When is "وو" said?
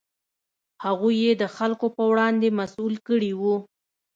3.39-3.55